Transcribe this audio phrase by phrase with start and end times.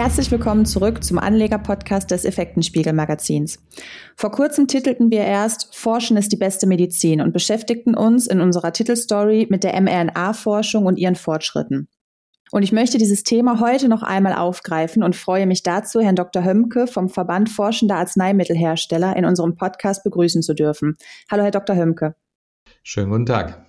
[0.00, 3.58] Herzlich willkommen zurück zum Anleger-Podcast des Effektenspiegel-Magazins.
[4.16, 8.72] Vor kurzem titelten wir erst Forschen ist die beste Medizin und beschäftigten uns in unserer
[8.72, 11.86] Titelstory mit der mRNA-Forschung und ihren Fortschritten.
[12.50, 16.44] Und ich möchte dieses Thema heute noch einmal aufgreifen und freue mich dazu, Herrn Dr.
[16.44, 20.96] Hömke vom Verband Forschender Arzneimittelhersteller in unserem Podcast begrüßen zu dürfen.
[21.30, 21.76] Hallo, Herr Dr.
[21.76, 22.14] Hömke.
[22.82, 23.66] Schönen guten Tag.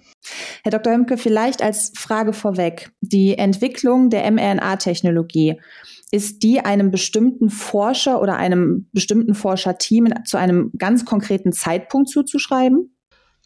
[0.63, 0.93] Herr Dr.
[0.93, 2.91] Hömke, vielleicht als Frage vorweg.
[3.01, 5.59] Die Entwicklung der mRNA-Technologie,
[6.11, 12.93] ist die einem bestimmten Forscher oder einem bestimmten Forscherteam zu einem ganz konkreten Zeitpunkt zuzuschreiben?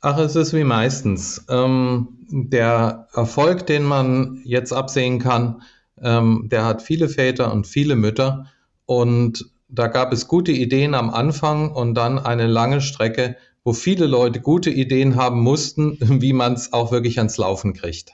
[0.02, 1.46] Ach, es ist wie meistens.
[1.50, 5.62] Ähm, der Erfolg, den man jetzt absehen kann,
[6.02, 8.48] ähm, der hat viele Väter und viele Mütter.
[8.86, 14.06] Und da gab es gute Ideen am Anfang und dann eine lange Strecke, wo viele
[14.06, 18.12] Leute gute Ideen haben mussten, wie man es auch wirklich ans Laufen kriegt.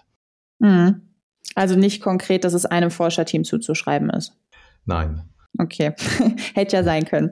[0.60, 1.11] Mhm.
[1.56, 4.34] Also nicht konkret, dass es einem Forscherteam zuzuschreiben ist.
[4.86, 5.24] Nein.
[5.58, 5.92] Okay,
[6.54, 7.32] hätte ja sein können.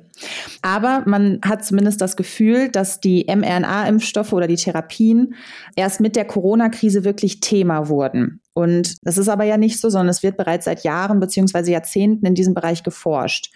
[0.61, 5.35] Aber man hat zumindest das Gefühl, dass die mRNA-Impfstoffe oder die Therapien
[5.75, 8.41] erst mit der Corona-Krise wirklich Thema wurden.
[8.53, 12.25] Und das ist aber ja nicht so, sondern es wird bereits seit Jahren beziehungsweise Jahrzehnten
[12.25, 13.53] in diesem Bereich geforscht.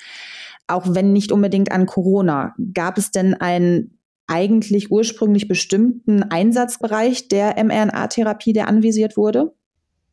[0.68, 2.56] Auch wenn nicht unbedingt an Corona.
[2.74, 9.54] Gab es denn einen eigentlich ursprünglich bestimmten Einsatzbereich der mRNA-Therapie, der anvisiert wurde?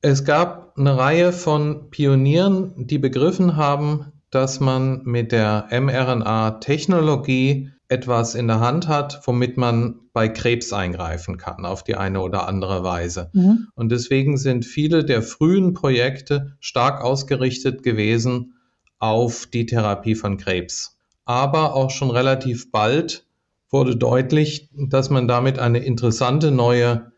[0.02, 8.34] Es gab eine Reihe von Pionieren, die begriffen haben, dass man mit der mRNA-Technologie etwas
[8.34, 12.82] in der Hand hat, womit man bei Krebs eingreifen kann, auf die eine oder andere
[12.82, 13.30] Weise.
[13.34, 13.68] Mhm.
[13.74, 18.54] Und deswegen sind viele der frühen Projekte stark ausgerichtet gewesen
[19.00, 20.96] auf die Therapie von Krebs.
[21.24, 23.26] Aber auch schon relativ bald
[23.70, 27.09] wurde deutlich, dass man damit eine interessante neue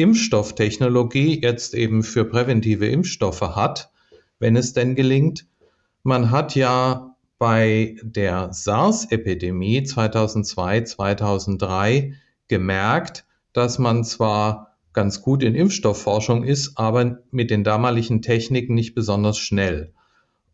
[0.00, 3.90] Impfstofftechnologie jetzt eben für präventive Impfstoffe hat,
[4.38, 5.46] wenn es denn gelingt.
[6.02, 12.14] Man hat ja bei der SARS-Epidemie 2002, 2003
[12.48, 18.94] gemerkt, dass man zwar ganz gut in Impfstoffforschung ist, aber mit den damaligen Techniken nicht
[18.94, 19.92] besonders schnell.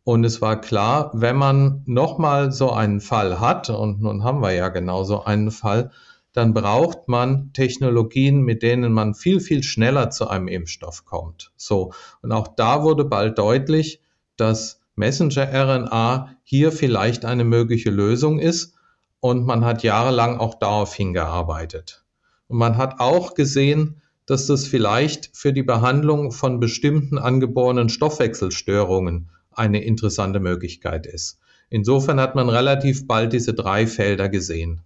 [0.04, 4.52] Und es war klar, wenn man nochmal so einen Fall hat, und nun haben wir
[4.52, 5.90] ja genau so einen Fall,
[6.36, 11.50] dann braucht man Technologien, mit denen man viel, viel schneller zu einem Impfstoff kommt.
[11.56, 11.94] So.
[12.20, 14.02] Und auch da wurde bald deutlich,
[14.36, 18.74] dass Messenger-RNA hier vielleicht eine mögliche Lösung ist.
[19.20, 22.04] Und man hat jahrelang auch darauf hingearbeitet.
[22.48, 29.30] Und man hat auch gesehen, dass das vielleicht für die Behandlung von bestimmten angeborenen Stoffwechselstörungen
[29.52, 31.38] eine interessante Möglichkeit ist.
[31.70, 34.82] Insofern hat man relativ bald diese drei Felder gesehen.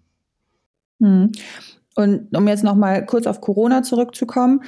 [1.00, 1.32] Hm.
[1.96, 4.62] Und um jetzt noch mal kurz auf Corona zurückzukommen,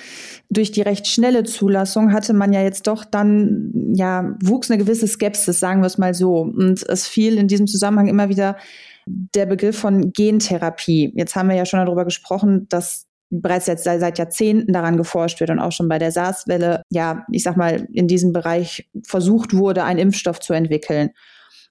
[0.50, 5.06] durch die recht schnelle Zulassung hatte man ja jetzt doch dann, ja, wuchs eine gewisse
[5.06, 6.38] Skepsis, sagen wir es mal so.
[6.40, 8.56] Und es fiel in diesem Zusammenhang immer wieder
[9.06, 11.12] der Begriff von Gentherapie.
[11.14, 15.50] Jetzt haben wir ja schon darüber gesprochen, dass bereits jetzt seit Jahrzehnten daran geforscht wird
[15.50, 19.84] und auch schon bei der SARS-Welle, ja, ich sag mal, in diesem Bereich versucht wurde,
[19.84, 21.10] einen Impfstoff zu entwickeln.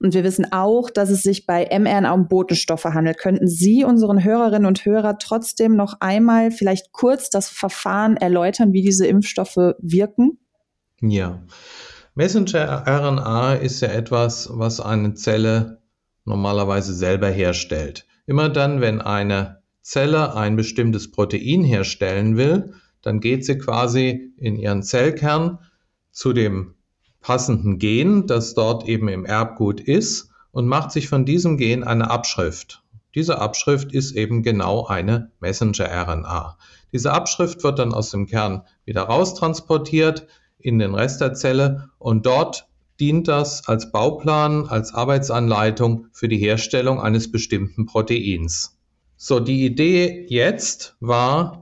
[0.01, 3.19] Und wir wissen auch, dass es sich bei mRNA um Botenstoffe handelt.
[3.19, 8.81] Könnten Sie unseren Hörerinnen und Hörern trotzdem noch einmal vielleicht kurz das Verfahren erläutern, wie
[8.81, 10.39] diese Impfstoffe wirken?
[11.01, 11.43] Ja.
[12.15, 15.81] Messenger-RNA ist ja etwas, was eine Zelle
[16.25, 18.07] normalerweise selber herstellt.
[18.25, 24.55] Immer dann, wenn eine Zelle ein bestimmtes Protein herstellen will, dann geht sie quasi in
[24.55, 25.59] ihren Zellkern
[26.11, 26.75] zu dem
[27.21, 32.11] passenden Gen, das dort eben im Erbgut ist, und macht sich von diesem Gen eine
[32.11, 32.83] Abschrift.
[33.15, 36.57] Diese Abschrift ist eben genau eine Messenger-RNA.
[36.91, 40.27] Diese Abschrift wird dann aus dem Kern wieder raustransportiert
[40.59, 42.67] in den Rest der Zelle und dort
[42.99, 48.77] dient das als Bauplan, als Arbeitsanleitung für die Herstellung eines bestimmten Proteins.
[49.17, 51.60] So, die Idee jetzt war,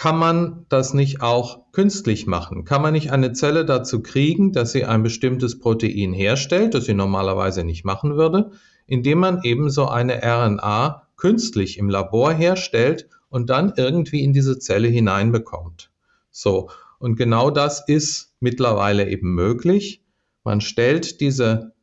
[0.00, 2.64] kann man das nicht auch künstlich machen?
[2.64, 6.94] Kann man nicht eine Zelle dazu kriegen, dass sie ein bestimmtes Protein herstellt, das sie
[6.94, 8.50] normalerweise nicht machen würde,
[8.86, 14.58] indem man eben so eine RNA künstlich im Labor herstellt und dann irgendwie in diese
[14.58, 15.90] Zelle hineinbekommt?
[16.30, 20.02] So, und genau das ist mittlerweile eben möglich.
[20.44, 21.74] Man stellt diese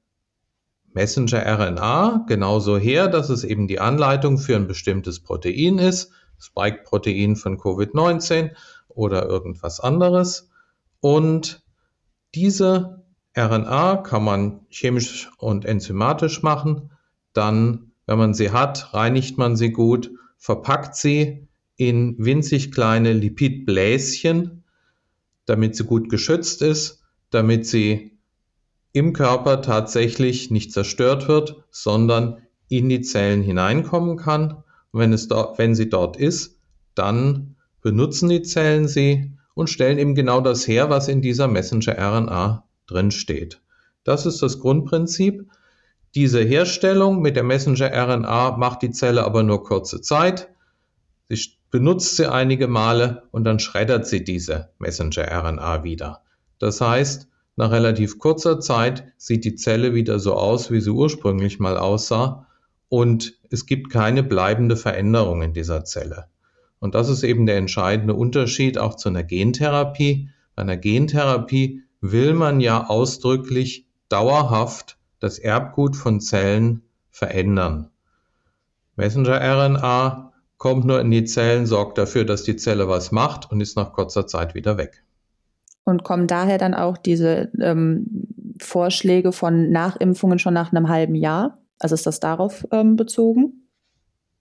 [0.91, 7.57] Messenger-RNA genauso her, dass es eben die Anleitung für ein bestimmtes Protein ist Spike-Protein von
[7.57, 8.51] Covid-19
[8.87, 10.49] oder irgendwas anderes.
[10.99, 11.63] Und
[12.35, 13.03] diese
[13.37, 16.91] RNA kann man chemisch und enzymatisch machen.
[17.33, 24.63] Dann, wenn man sie hat, reinigt man sie gut, verpackt sie in winzig kleine Lipidbläschen,
[25.45, 28.17] damit sie gut geschützt ist, damit sie
[28.93, 34.63] im Körper tatsächlich nicht zerstört wird, sondern in die Zellen hineinkommen kann.
[34.93, 36.59] Wenn, es dort, wenn sie dort ist,
[36.95, 42.67] dann benutzen die Zellen sie und stellen eben genau das her, was in dieser Messenger-RNA
[42.87, 43.61] drin steht.
[44.03, 45.49] Das ist das Grundprinzip.
[46.15, 50.49] Diese Herstellung mit der Messenger-RNA macht die Zelle aber nur kurze Zeit.
[51.29, 51.39] Sie
[51.69, 56.21] benutzt sie einige Male und dann schreddert sie diese Messenger-RNA wieder.
[56.59, 61.59] Das heißt, nach relativ kurzer Zeit sieht die Zelle wieder so aus, wie sie ursprünglich
[61.59, 62.46] mal aussah
[62.89, 66.25] und es gibt keine bleibende Veränderung in dieser Zelle.
[66.79, 70.29] Und das ist eben der entscheidende Unterschied auch zu einer Gentherapie.
[70.55, 77.89] Bei einer Gentherapie will man ja ausdrücklich dauerhaft das Erbgut von Zellen verändern.
[78.95, 83.75] Messenger-RNA kommt nur in die Zellen, sorgt dafür, dass die Zelle was macht und ist
[83.75, 85.03] nach kurzer Zeit wieder weg.
[85.83, 88.27] Und kommen daher dann auch diese ähm,
[88.59, 91.59] Vorschläge von Nachimpfungen schon nach einem halben Jahr?
[91.79, 93.67] Also ist das darauf ähm, bezogen?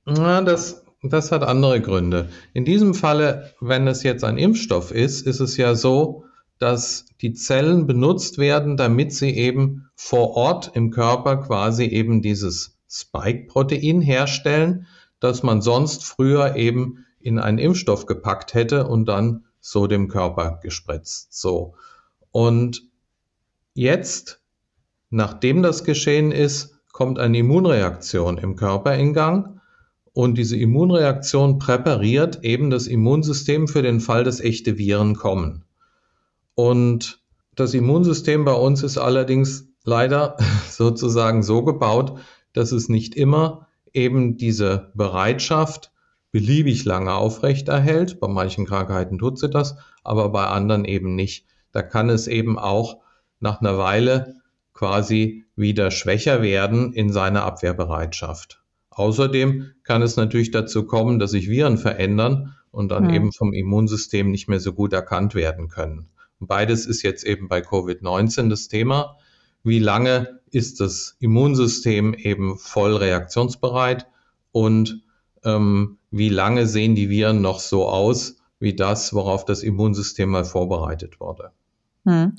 [0.04, 2.28] Na, das, das hat andere Gründe.
[2.54, 6.24] In diesem Falle, wenn es jetzt ein Impfstoff ist, ist es ja so,
[6.58, 12.78] dass die Zellen benutzt werden, damit sie eben vor Ort im Körper quasi eben dieses
[12.88, 14.86] Spike-Protein herstellen,
[15.20, 20.60] das man sonst früher eben in einen Impfstoff gepackt hätte und dann so dem Körper
[20.62, 21.34] gespritzt.
[21.34, 21.74] So.
[22.30, 22.82] Und
[23.74, 24.40] jetzt,
[25.10, 29.60] nachdem das geschehen ist, kommt eine Immunreaktion im Körper in Gang
[30.14, 35.66] und diese Immunreaktion präpariert eben das Immunsystem für den Fall, dass echte Viren kommen.
[36.54, 37.22] Und
[37.54, 40.38] das Immunsystem bei uns ist allerdings leider
[40.70, 42.18] sozusagen so gebaut,
[42.54, 45.92] dass es nicht immer eben diese Bereitschaft
[46.32, 48.20] beliebig lange aufrechterhält.
[48.20, 51.44] Bei manchen Krankheiten tut sie das, aber bei anderen eben nicht.
[51.72, 53.02] Da kann es eben auch
[53.38, 54.36] nach einer Weile
[54.76, 58.62] quasi wieder schwächer werden in seiner Abwehrbereitschaft.
[58.90, 63.16] Außerdem kann es natürlich dazu kommen, dass sich Viren verändern und dann ja.
[63.16, 66.08] eben vom Immunsystem nicht mehr so gut erkannt werden können.
[66.40, 69.16] Beides ist jetzt eben bei Covid-19 das Thema.
[69.64, 74.06] Wie lange ist das Immunsystem eben voll reaktionsbereit
[74.52, 75.02] und
[75.42, 80.44] ähm, wie lange sehen die Viren noch so aus wie das, worauf das Immunsystem mal
[80.44, 81.50] vorbereitet wurde?
[82.04, 82.36] Hm.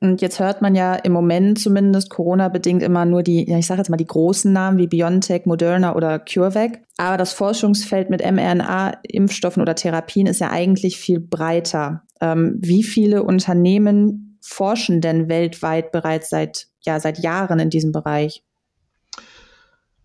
[0.00, 3.80] Und jetzt hört man ja im Moment zumindest Corona-bedingt immer nur die, ja, ich sage
[3.80, 6.80] jetzt mal die großen Namen wie BioNTech, Moderna oder CureVac.
[6.96, 12.02] Aber das Forschungsfeld mit mRNA-Impfstoffen oder Therapien ist ja eigentlich viel breiter.
[12.20, 18.42] Ähm, wie viele Unternehmen forschen denn weltweit bereits seit, ja, seit Jahren in diesem Bereich?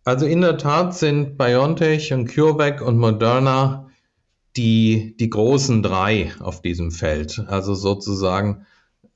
[0.05, 3.89] Also in der Tat sind BioNTech und CureVac und Moderna
[4.55, 7.43] die, die großen drei auf diesem Feld.
[7.47, 8.65] Also sozusagen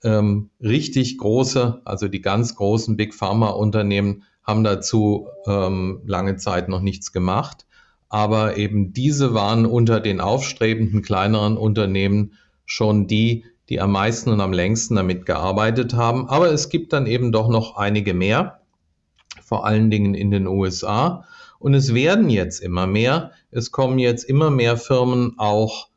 [0.03, 6.69] ähm, richtig große, also die ganz großen Big Pharma Unternehmen haben dazu ähm, lange Zeit
[6.69, 7.65] noch nichts gemacht.
[8.09, 12.33] Aber eben diese waren unter den aufstrebenden kleineren Unternehmen
[12.65, 16.29] schon die, die am meisten und am längsten damit gearbeitet haben.
[16.29, 18.61] Aber es gibt dann eben doch noch einige mehr,
[19.41, 21.25] vor allen Dingen in den USA.
[21.59, 23.31] Und es werden jetzt immer mehr.
[23.49, 25.87] Es kommen jetzt immer mehr Firmen auch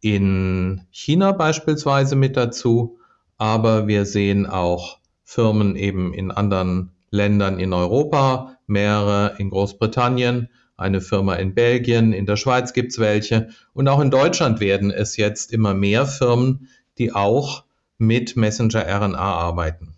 [0.00, 2.98] in China beispielsweise mit dazu
[3.38, 11.00] aber wir sehen auch Firmen eben in anderen Ländern in Europa, mehrere in Großbritannien, eine
[11.00, 15.52] Firma in Belgien, in der Schweiz gibt's welche und auch in Deutschland werden es jetzt
[15.52, 17.64] immer mehr Firmen, die auch
[17.98, 19.94] mit Messenger-RNA arbeiten.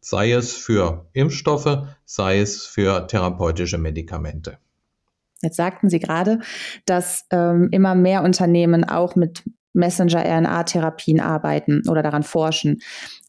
[0.00, 4.58] Sei es für Impfstoffe, sei es für therapeutische Medikamente.
[5.42, 6.40] Jetzt sagten Sie gerade,
[6.86, 12.80] dass ähm, immer mehr Unternehmen auch mit Messenger-RNA-Therapien arbeiten oder daran forschen.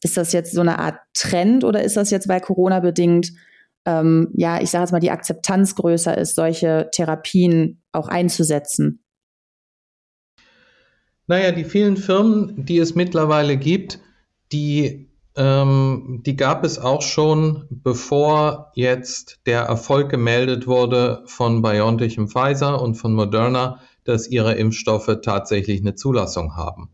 [0.02, 3.32] Ist das jetzt so eine Art Trend oder ist das jetzt, weil Corona bedingt,
[3.84, 9.02] ähm, ja, ich sage jetzt mal, die Akzeptanz größer ist, solche Therapien auch einzusetzen?
[11.26, 14.00] Naja, die vielen Firmen, die es mittlerweile gibt,
[14.50, 22.18] die, ähm, die gab es auch schon, bevor jetzt der Erfolg gemeldet wurde von BioNTech
[22.18, 26.90] und Pfizer und von Moderna dass ihre Impfstoffe tatsächlich eine Zulassung haben.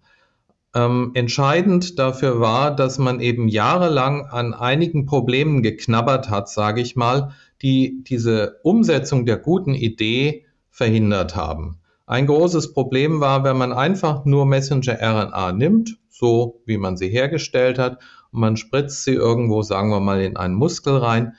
[0.74, 6.94] Ähm, entscheidend dafür war, dass man eben jahrelang an einigen Problemen geknabbert hat, sage ich
[6.94, 11.80] mal, die diese Umsetzung der guten Idee verhindert haben.
[12.06, 17.78] Ein großes Problem war, wenn man einfach nur Messenger-RNA nimmt, so wie man sie hergestellt
[17.78, 17.98] hat,
[18.30, 21.34] und man spritzt sie irgendwo, sagen wir mal, in einen Muskel rein,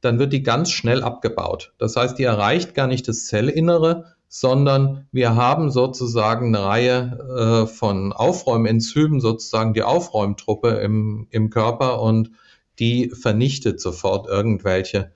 [0.00, 1.72] dann wird die ganz schnell abgebaut.
[1.78, 7.66] Das heißt, die erreicht gar nicht das Zellinnere, sondern wir haben sozusagen eine Reihe äh,
[7.66, 12.30] von Aufräumenzymen, sozusagen die Aufräumtruppe im, im Körper und
[12.78, 15.10] die vernichtet sofort irgendwelche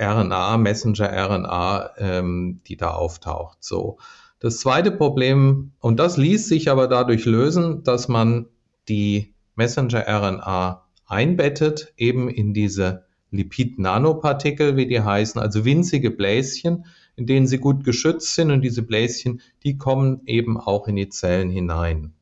[0.00, 3.58] RNA, Messenger-RNA, ähm, die da auftaucht.
[3.60, 3.98] So.
[4.38, 8.46] Das zweite Problem, und das ließ sich aber dadurch lösen, dass man
[8.88, 16.84] die Messenger-RNA einbettet, eben in diese Lipid-Nanopartikel, wie die heißen, also winzige Bläschen,
[17.16, 21.08] in denen sie gut geschützt sind und diese Bläschen, die kommen eben auch in die
[21.08, 22.14] Zellen hinein.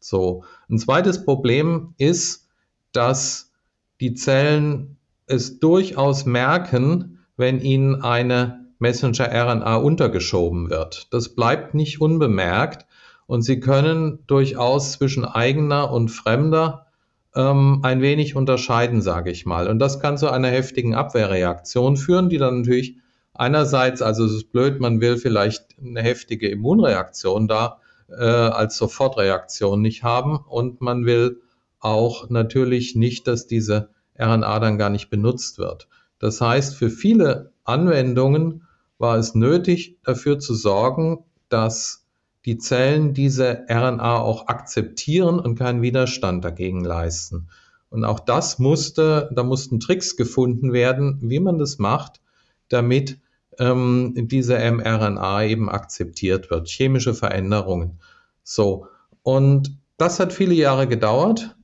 [0.00, 0.44] So.
[0.68, 2.48] Ein zweites Problem ist,
[2.92, 3.52] dass
[4.00, 11.08] die Zellen es durchaus merken, wenn ihnen eine Messenger-RNA untergeschoben wird.
[11.12, 12.86] Das bleibt nicht unbemerkt
[13.26, 16.86] und sie können durchaus zwischen eigener und fremder
[17.34, 19.68] ähm, ein wenig unterscheiden, sage ich mal.
[19.68, 22.96] Und das kann zu einer heftigen Abwehrreaktion führen, die dann natürlich
[23.38, 29.80] einerseits, also es ist blöd, man will vielleicht eine heftige Immunreaktion da äh, als Sofortreaktion
[29.80, 31.40] nicht haben und man will
[31.80, 35.88] auch natürlich nicht, dass diese RNA dann gar nicht benutzt wird.
[36.18, 38.62] Das heißt, für viele Anwendungen
[38.98, 42.06] war es nötig, dafür zu sorgen, dass
[42.44, 47.48] die Zellen diese RNA auch akzeptieren und keinen Widerstand dagegen leisten.
[47.90, 52.20] Und auch das musste, da mussten Tricks gefunden werden, wie man das macht,
[52.68, 53.18] damit
[53.58, 58.00] ähm, diese mRNA eben akzeptiert wird, chemische Veränderungen.
[58.42, 58.86] So.
[59.22, 61.56] Und das hat viele Jahre gedauert,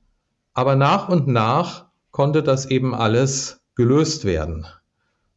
[0.53, 4.65] aber nach und nach konnte das eben alles gelöst werden.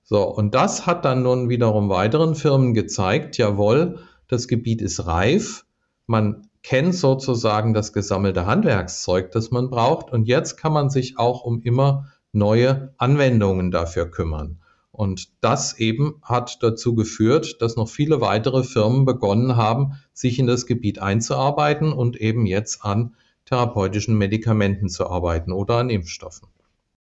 [0.02, 3.98] So, und das hat dann nun wiederum weiteren Firmen gezeigt, jawohl,
[4.28, 5.64] das Gebiet ist reif,
[6.06, 11.42] man kennt sozusagen das gesammelte Handwerkszeug, das man braucht, und jetzt kann man sich auch
[11.44, 14.60] um immer neue Anwendungen dafür kümmern.
[14.96, 20.46] Und das eben hat dazu geführt, dass noch viele weitere Firmen begonnen haben, sich in
[20.46, 26.48] das Gebiet einzuarbeiten und eben jetzt an therapeutischen Medikamenten zu arbeiten oder an Impfstoffen.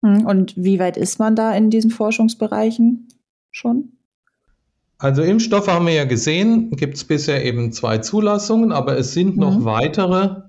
[0.03, 3.09] Hm, und wie weit ist man da in diesen Forschungsbereichen
[3.51, 3.93] schon?
[4.97, 9.37] Also Impfstoffe haben wir ja gesehen, gibt es bisher eben zwei Zulassungen, aber es sind
[9.37, 9.65] noch mhm.
[9.67, 10.42] weitere,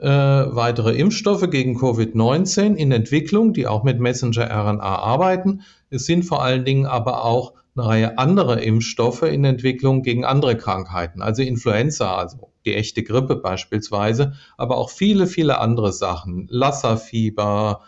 [0.00, 5.62] äh, weitere Impfstoffe gegen Covid-19 in Entwicklung, die auch mit Messenger-RNA arbeiten.
[5.90, 10.56] Es sind vor allen Dingen aber auch eine Reihe anderer Impfstoffe in Entwicklung gegen andere
[10.56, 17.80] Krankheiten, also Influenza, also die echte Grippe beispielsweise, aber auch viele, viele andere Sachen, Lassa-Fieber,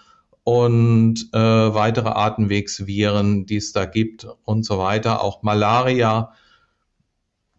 [0.45, 6.33] und äh, weitere Atemwegsviren, die es da gibt und so weiter, auch Malaria,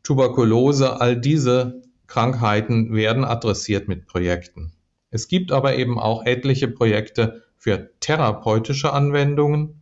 [0.03, 4.73] Tuberkulose, all diese Krankheiten werden adressiert mit Projekten.
[5.09, 9.81] Es gibt aber eben auch etliche Projekte für therapeutische Anwendungen.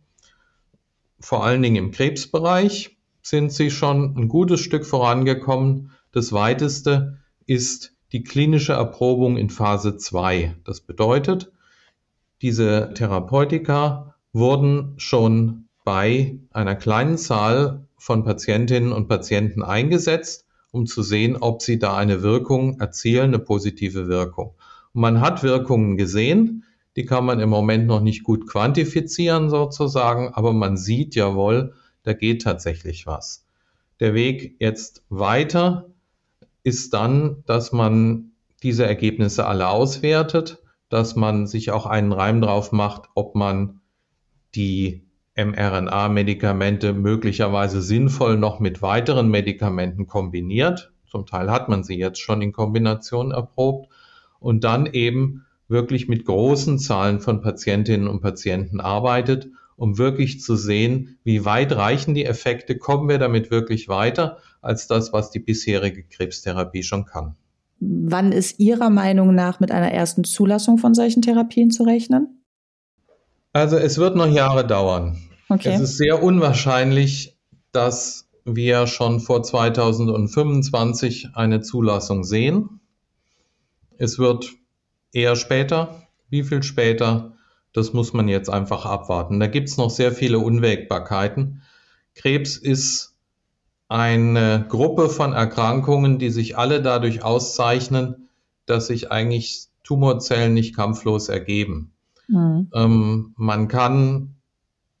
[1.20, 5.90] Vor allen Dingen im Krebsbereich sind sie schon ein gutes Stück vorangekommen.
[6.10, 10.56] Das weiteste ist die klinische Erprobung in Phase 2.
[10.64, 11.50] Das bedeutet,
[12.42, 21.02] diese Therapeutika wurden schon bei einer kleinen Zahl von Patientinnen und Patienten eingesetzt, um zu
[21.02, 24.54] sehen, ob sie da eine Wirkung erzielen, eine positive Wirkung.
[24.92, 26.64] Und man hat Wirkungen gesehen,
[26.96, 32.12] die kann man im Moment noch nicht gut quantifizieren sozusagen, aber man sieht jawohl, da
[32.12, 33.46] geht tatsächlich was.
[34.00, 35.90] Der Weg jetzt weiter
[36.64, 38.32] ist dann, dass man
[38.64, 40.62] diese Ergebnisse alle auswertet
[40.92, 43.80] dass man sich auch einen Reim drauf macht, ob man
[44.54, 50.92] die mRNA-Medikamente möglicherweise sinnvoll noch mit weiteren Medikamenten kombiniert.
[51.06, 53.88] Zum Teil hat man sie jetzt schon in Kombination erprobt
[54.40, 60.54] und dann eben wirklich mit großen Zahlen von Patientinnen und Patienten arbeitet, um wirklich zu
[60.56, 65.40] sehen, wie weit reichen die Effekte, kommen wir damit wirklich weiter als das, was die
[65.40, 67.36] bisherige Krebstherapie schon kann.
[67.80, 72.41] Wann ist Ihrer Meinung nach mit einer ersten Zulassung von solchen Therapien zu rechnen?
[73.52, 75.18] Also es wird noch Jahre dauern.
[75.48, 75.74] Okay.
[75.74, 77.36] Es ist sehr unwahrscheinlich,
[77.72, 82.80] dass wir schon vor 2025 eine Zulassung sehen.
[83.98, 84.50] Es wird
[85.12, 86.08] eher später.
[86.30, 87.36] Wie viel später?
[87.72, 89.38] Das muss man jetzt einfach abwarten.
[89.40, 91.62] Da gibt es noch sehr viele Unwägbarkeiten.
[92.14, 93.14] Krebs ist
[93.88, 98.28] eine Gruppe von Erkrankungen, die sich alle dadurch auszeichnen,
[98.66, 101.91] dass sich eigentlich Tumorzellen nicht kampflos ergeben.
[102.32, 102.68] Mhm.
[102.74, 104.36] Ähm, man kann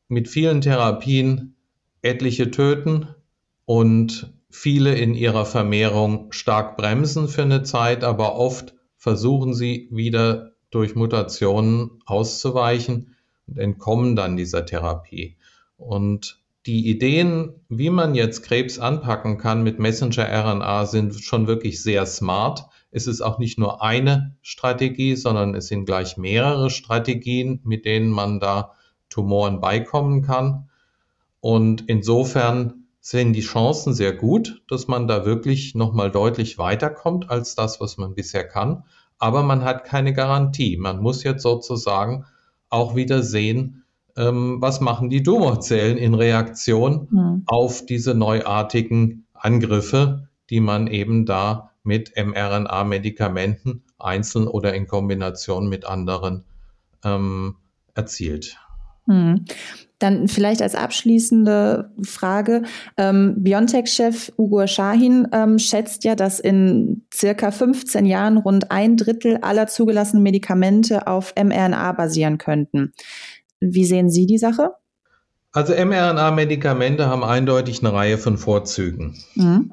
[0.08, 1.56] mit vielen Therapien
[2.02, 3.08] etliche töten
[3.64, 10.52] und viele in ihrer Vermehrung stark bremsen für eine Zeit, aber oft versuchen sie wieder
[10.70, 15.36] durch Mutationen auszuweichen und entkommen dann dieser Therapie.
[15.76, 22.06] Und die Ideen, wie man jetzt Krebs anpacken kann mit Messenger-RNA, sind schon wirklich sehr
[22.06, 22.66] smart.
[22.92, 28.10] Es ist auch nicht nur eine Strategie, sondern es sind gleich mehrere Strategien, mit denen
[28.10, 28.72] man da
[29.08, 30.68] Tumoren beikommen kann.
[31.40, 37.56] Und insofern sind die Chancen sehr gut, dass man da wirklich nochmal deutlich weiterkommt als
[37.56, 38.84] das, was man bisher kann.
[39.18, 40.76] Aber man hat keine Garantie.
[40.76, 42.26] Man muss jetzt sozusagen
[42.68, 43.84] auch wieder sehen,
[44.16, 47.42] ähm, was machen die Tumorzellen in Reaktion mhm.
[47.46, 55.84] auf diese neuartigen Angriffe, die man eben da mit mRNA-Medikamenten einzeln oder in Kombination mit
[55.84, 56.44] anderen
[57.04, 57.56] ähm,
[57.94, 58.56] erzielt.
[59.06, 59.44] Hm.
[59.98, 62.62] Dann vielleicht als abschließende Frage.
[62.96, 69.38] Ähm, BioNTech-Chef Ugo Shahin ähm, schätzt ja, dass in circa 15 Jahren rund ein Drittel
[69.38, 72.92] aller zugelassenen Medikamente auf mRNA basieren könnten.
[73.60, 74.72] Wie sehen Sie die Sache?
[75.52, 79.16] Also mRNA-Medikamente haben eindeutig eine Reihe von Vorzügen.
[79.34, 79.72] Mhm.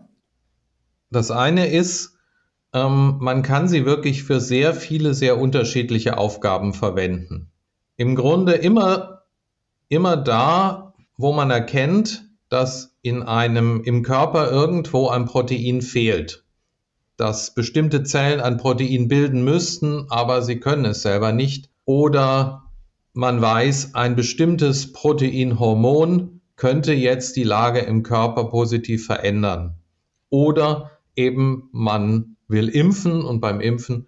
[1.11, 2.17] Das eine ist,
[2.73, 7.51] ähm, man kann sie wirklich für sehr viele, sehr unterschiedliche Aufgaben verwenden.
[7.97, 9.23] Im Grunde immer,
[9.87, 16.45] immer da, wo man erkennt, dass in einem, im Körper irgendwo ein Protein fehlt,
[17.17, 21.69] dass bestimmte Zellen ein Protein bilden müssten, aber sie können es selber nicht.
[21.85, 22.63] Oder
[23.13, 29.75] man weiß, ein bestimmtes Proteinhormon könnte jetzt die Lage im Körper positiv verändern.
[30.29, 34.07] Oder eben man will impfen und beim Impfen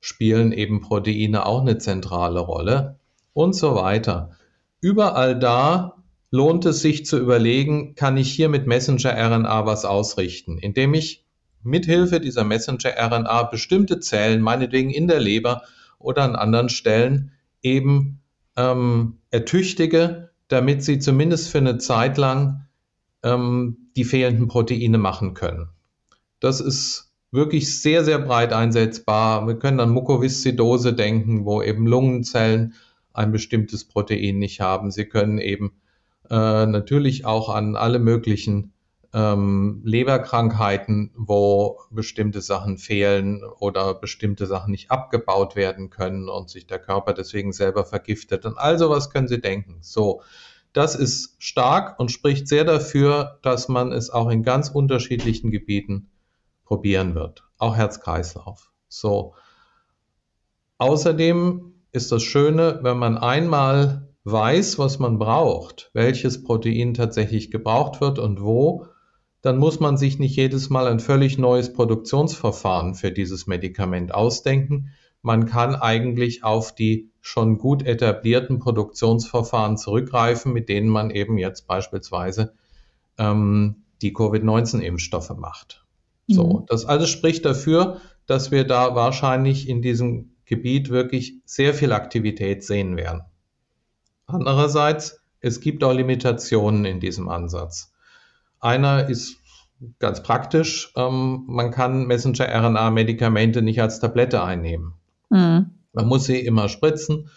[0.00, 3.00] spielen eben Proteine auch eine zentrale Rolle
[3.32, 4.30] und so weiter.
[4.80, 5.96] Überall da
[6.30, 11.24] lohnt es sich zu überlegen, kann ich hier mit Messenger-RNA was ausrichten, indem ich
[11.64, 15.62] mithilfe dieser Messenger-RNA bestimmte Zellen, meinetwegen in der Leber
[15.98, 17.32] oder an anderen Stellen,
[17.62, 18.20] eben
[18.56, 22.66] ähm, ertüchtige, damit sie zumindest für eine Zeit lang
[23.22, 25.70] ähm, die fehlenden Proteine machen können.
[26.44, 29.46] Das ist wirklich sehr, sehr breit einsetzbar.
[29.46, 32.74] Wir können an Mukoviszidose denken, wo eben Lungenzellen
[33.14, 34.90] ein bestimmtes Protein nicht haben.
[34.90, 35.72] Sie können eben
[36.28, 38.74] äh, natürlich auch an alle möglichen
[39.14, 46.66] ähm, Leberkrankheiten, wo bestimmte Sachen fehlen oder bestimmte Sachen nicht abgebaut werden können und sich
[46.66, 48.44] der Körper deswegen selber vergiftet.
[48.44, 49.78] Und all sowas können Sie denken.
[49.80, 50.20] So.
[50.74, 56.10] Das ist stark und spricht sehr dafür, dass man es auch in ganz unterschiedlichen Gebieten
[56.64, 57.44] probieren wird.
[57.58, 58.72] Auch Herz-Kreislauf.
[58.88, 59.34] So.
[60.78, 68.00] Außerdem ist das Schöne, wenn man einmal weiß, was man braucht, welches Protein tatsächlich gebraucht
[68.00, 68.86] wird und wo,
[69.42, 74.88] dann muss man sich nicht jedes Mal ein völlig neues Produktionsverfahren für dieses Medikament ausdenken.
[75.20, 81.66] Man kann eigentlich auf die schon gut etablierten Produktionsverfahren zurückgreifen, mit denen man eben jetzt
[81.66, 82.54] beispielsweise
[83.18, 85.83] ähm, die Covid-19-Impfstoffe macht.
[86.26, 86.66] So, mhm.
[86.68, 92.64] das alles spricht dafür, dass wir da wahrscheinlich in diesem Gebiet wirklich sehr viel Aktivität
[92.64, 93.22] sehen werden.
[94.26, 97.92] Andererseits, es gibt auch Limitationen in diesem Ansatz.
[98.60, 99.36] Einer ist
[99.98, 104.94] ganz praktisch, ähm, man kann Messenger-RNA-Medikamente nicht als Tablette einnehmen.
[105.28, 105.70] Mhm.
[105.92, 107.28] Man muss sie immer spritzen.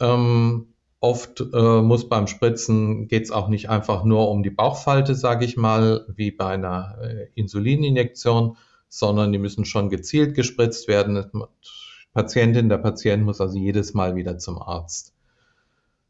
[0.00, 0.71] Ähm,
[1.02, 5.44] Oft äh, muss beim Spritzen geht es auch nicht einfach nur um die Bauchfalte, sage
[5.44, 8.56] ich mal, wie bei einer äh, Insulininjektion,
[8.88, 11.24] sondern die müssen schon gezielt gespritzt werden.
[12.12, 15.12] Patientin, der Patient muss also jedes Mal wieder zum Arzt.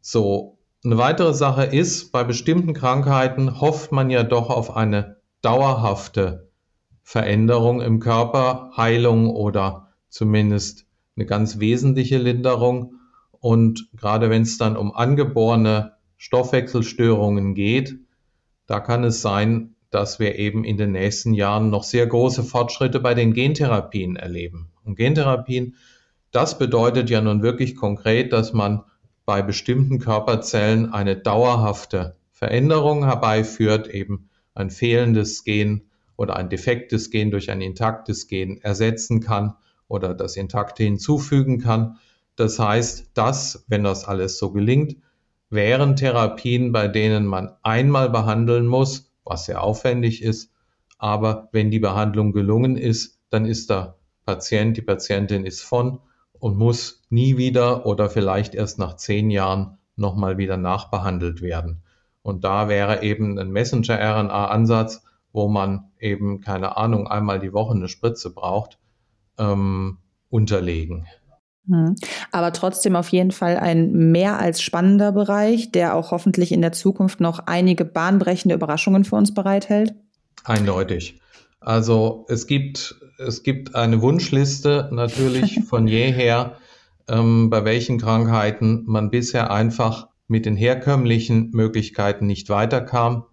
[0.02, 6.50] So, eine weitere Sache ist, bei bestimmten Krankheiten hofft man ja doch auf eine dauerhafte
[7.02, 10.85] Veränderung im Körper, Heilung oder zumindest
[11.16, 12.96] eine ganz wesentliche Linderung.
[13.42, 17.98] Und gerade wenn es dann um angeborene Stoffwechselstörungen geht,
[18.66, 23.00] da kann es sein, dass wir eben in den nächsten Jahren noch sehr große Fortschritte
[23.00, 24.70] bei den Gentherapien erleben.
[24.85, 25.74] Und Gentherapien,
[26.31, 28.85] das bedeutet ja nun wirklich konkret, dass man
[29.26, 35.83] bei bestimmten Körperzellen eine dauerhafte Veränderung herbeiführt, eben ein fehlendes Gen
[36.16, 39.55] oder ein defektes Gen durch ein intaktes Gen ersetzen kann
[39.88, 41.98] oder das Intakte hinzufügen kann.
[42.42, 44.96] Das heißt, dass, wenn das alles so gelingt,
[45.48, 50.50] wären Therapien, bei denen man einmal behandeln muss, was sehr aufwendig ist,
[50.98, 53.94] aber wenn die Behandlung gelungen ist, dann ist der
[54.26, 56.00] Patient, die Patientin ist von
[56.40, 61.85] und muss nie wieder oder vielleicht erst nach zehn Jahren nochmal wieder nachbehandelt werden.
[62.22, 67.87] Und da wäre eben ein Messenger-RNA-Ansatz, wo man eben, keine Ahnung, einmal die Woche eine
[67.87, 68.81] Spritze braucht,
[69.38, 71.07] ähm, unterlegen.
[71.68, 71.94] Hm.
[72.33, 76.72] Aber trotzdem auf jeden Fall ein mehr als spannender Bereich, der auch hoffentlich in der
[76.72, 79.94] Zukunft noch einige bahnbrechende Überraschungen für uns bereithält.
[80.44, 81.20] Eindeutig.
[81.61, 86.57] Also es gibt, es gibt eine Wunschliste natürlich von jeher,
[87.09, 93.27] ähm, bei welchen Krankheiten man bisher einfach mit den herkömmlichen Möglichkeiten nicht weiterkam.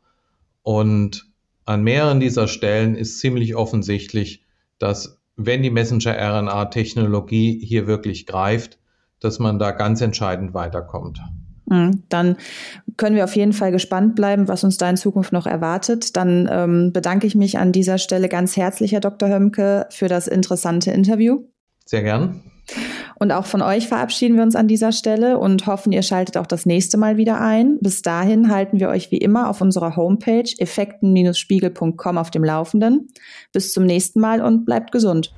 [0.61, 1.27] Und
[1.65, 4.43] an mehreren dieser Stellen ist ziemlich offensichtlich,
[4.77, 8.77] dass wenn die Messenger-RNA-Technologie hier wirklich greift,
[9.19, 11.19] dass man da ganz entscheidend weiterkommt.
[11.69, 12.35] Hm, dann
[12.97, 16.17] können wir auf jeden Fall gespannt bleiben, was uns da in Zukunft noch erwartet.
[16.17, 19.29] Dann ähm, bedanke ich mich an dieser Stelle ganz herzlich, Herr Dr.
[19.29, 21.43] Hömke, für das interessante Interview.
[21.85, 22.41] Sehr gern.
[23.19, 26.47] Und auch von euch verabschieden wir uns an dieser Stelle und hoffen, ihr schaltet auch
[26.47, 27.77] das nächste Mal wieder ein.
[27.81, 33.09] Bis dahin halten wir euch wie immer auf unserer Homepage effekten-spiegel.com auf dem Laufenden.
[33.51, 35.33] Bis zum nächsten Mal und bleibt gesund.